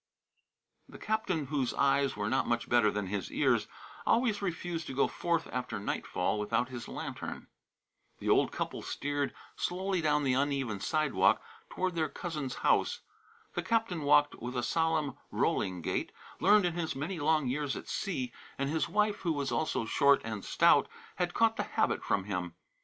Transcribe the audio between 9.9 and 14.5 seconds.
down the uneven sidewalk toward their cousin's house. The captain walked